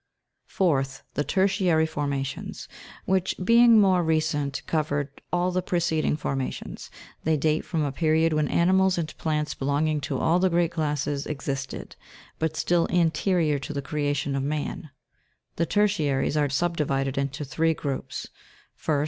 [0.47, 0.55] 7.
[0.57, 1.03] Fourth.
[1.13, 2.67] The tertiary formations,
[3.05, 6.89] which, being more re cent, covered all the preceding formations;
[7.23, 11.27] they date from a period when animals and plants belonging to all the great classes
[11.27, 11.95] existed,
[12.39, 14.89] but still anterior to the creation of man:
[15.57, 18.27] The tertiaries are suhdix'ided into three groups;
[18.83, 18.99] 1st.